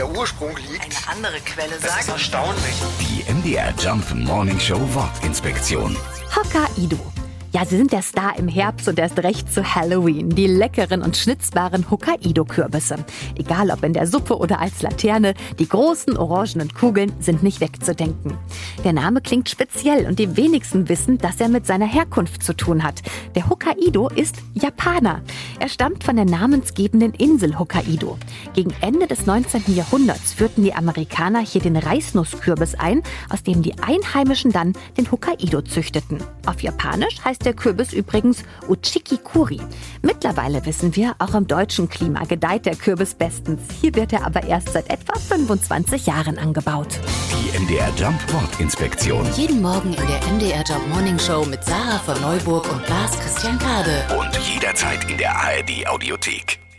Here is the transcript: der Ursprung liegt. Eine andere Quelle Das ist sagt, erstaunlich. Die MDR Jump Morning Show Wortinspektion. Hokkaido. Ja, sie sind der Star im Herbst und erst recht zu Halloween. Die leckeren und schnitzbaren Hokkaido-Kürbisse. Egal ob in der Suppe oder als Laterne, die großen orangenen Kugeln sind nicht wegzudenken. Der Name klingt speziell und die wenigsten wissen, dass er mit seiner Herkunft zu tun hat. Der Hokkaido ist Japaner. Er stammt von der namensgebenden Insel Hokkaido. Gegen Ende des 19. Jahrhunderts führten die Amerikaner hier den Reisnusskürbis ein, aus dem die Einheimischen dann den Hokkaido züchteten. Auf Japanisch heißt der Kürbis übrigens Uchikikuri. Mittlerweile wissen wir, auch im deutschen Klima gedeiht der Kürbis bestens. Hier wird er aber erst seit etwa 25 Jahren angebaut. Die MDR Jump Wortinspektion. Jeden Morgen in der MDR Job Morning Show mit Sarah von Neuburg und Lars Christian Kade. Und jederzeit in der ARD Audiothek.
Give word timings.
der 0.00 0.16
Ursprung 0.16 0.56
liegt. 0.72 0.82
Eine 0.82 1.16
andere 1.16 1.40
Quelle 1.44 1.74
Das 1.74 1.84
ist 1.84 2.06
sagt, 2.06 2.08
erstaunlich. 2.08 2.74
Die 3.00 3.30
MDR 3.30 3.74
Jump 3.78 4.14
Morning 4.14 4.58
Show 4.58 4.80
Wortinspektion. 4.94 5.94
Hokkaido. 6.34 6.96
Ja, 7.52 7.66
sie 7.66 7.76
sind 7.76 7.92
der 7.92 8.02
Star 8.02 8.38
im 8.38 8.46
Herbst 8.46 8.86
und 8.86 8.98
erst 8.98 9.18
recht 9.18 9.52
zu 9.52 9.74
Halloween. 9.74 10.30
Die 10.30 10.46
leckeren 10.46 11.02
und 11.02 11.16
schnitzbaren 11.16 11.90
Hokkaido-Kürbisse. 11.90 13.04
Egal 13.36 13.72
ob 13.72 13.82
in 13.82 13.92
der 13.92 14.06
Suppe 14.06 14.38
oder 14.38 14.60
als 14.60 14.82
Laterne, 14.82 15.34
die 15.58 15.68
großen 15.68 16.16
orangenen 16.16 16.72
Kugeln 16.72 17.12
sind 17.18 17.42
nicht 17.42 17.60
wegzudenken. 17.60 18.38
Der 18.84 18.92
Name 18.92 19.20
klingt 19.20 19.48
speziell 19.48 20.06
und 20.06 20.20
die 20.20 20.36
wenigsten 20.36 20.88
wissen, 20.88 21.18
dass 21.18 21.40
er 21.40 21.48
mit 21.48 21.66
seiner 21.66 21.86
Herkunft 21.86 22.44
zu 22.44 22.54
tun 22.54 22.84
hat. 22.84 23.02
Der 23.34 23.50
Hokkaido 23.50 24.08
ist 24.08 24.36
Japaner. 24.54 25.20
Er 25.60 25.68
stammt 25.68 26.04
von 26.04 26.16
der 26.16 26.24
namensgebenden 26.24 27.12
Insel 27.12 27.58
Hokkaido. 27.58 28.16
Gegen 28.54 28.72
Ende 28.80 29.06
des 29.06 29.26
19. 29.26 29.74
Jahrhunderts 29.74 30.32
führten 30.32 30.64
die 30.64 30.72
Amerikaner 30.72 31.40
hier 31.40 31.60
den 31.60 31.76
Reisnusskürbis 31.76 32.76
ein, 32.76 33.02
aus 33.28 33.42
dem 33.42 33.60
die 33.60 33.74
Einheimischen 33.78 34.52
dann 34.52 34.72
den 34.96 35.10
Hokkaido 35.12 35.60
züchteten. 35.60 36.16
Auf 36.46 36.62
Japanisch 36.62 37.22
heißt 37.22 37.44
der 37.44 37.52
Kürbis 37.52 37.92
übrigens 37.92 38.42
Uchikikuri. 38.68 39.60
Mittlerweile 40.00 40.64
wissen 40.64 40.96
wir, 40.96 41.14
auch 41.18 41.34
im 41.34 41.46
deutschen 41.46 41.90
Klima 41.90 42.24
gedeiht 42.24 42.64
der 42.64 42.74
Kürbis 42.74 43.12
bestens. 43.14 43.60
Hier 43.82 43.94
wird 43.94 44.14
er 44.14 44.24
aber 44.24 44.44
erst 44.44 44.72
seit 44.72 44.88
etwa 44.88 45.12
25 45.18 46.06
Jahren 46.06 46.38
angebaut. 46.38 46.98
Die 47.32 47.58
MDR 47.58 47.92
Jump 47.96 48.32
Wortinspektion. 48.32 49.28
Jeden 49.36 49.60
Morgen 49.60 49.92
in 49.92 50.06
der 50.06 50.20
MDR 50.32 50.62
Job 50.62 50.80
Morning 50.88 51.18
Show 51.18 51.44
mit 51.44 51.62
Sarah 51.64 51.98
von 51.98 52.18
Neuburg 52.22 52.72
und 52.72 52.88
Lars 52.88 53.18
Christian 53.20 53.58
Kade. 53.58 54.04
Und 54.18 54.34
jederzeit 54.38 55.08
in 55.10 55.18
der 55.18 55.36
ARD 55.50 55.84
Audiothek. 55.84 56.69